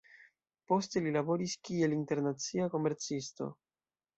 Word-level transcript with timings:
Poste 0.71 1.03
li 1.07 1.13
laboris 1.17 1.53
kiel 1.69 1.93
internacia 1.99 2.71
komercisto. 2.77 3.53